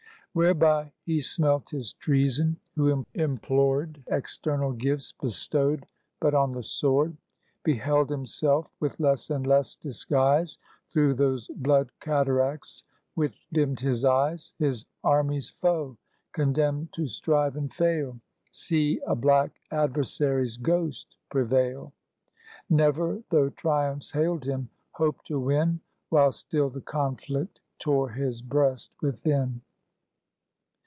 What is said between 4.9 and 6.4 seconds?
bestowed but